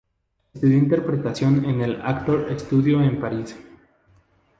Estudió 0.55 0.79
interpretación 0.79 1.63
en 1.63 1.81
el 1.81 2.01
Actor 2.01 2.47
Studio 2.59 3.03
en 3.03 3.19
París. 3.19 3.55